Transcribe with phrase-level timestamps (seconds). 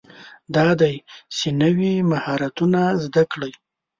[0.55, 0.95] دا دی
[1.35, 3.53] چې نوي مهارتونه زده کړئ.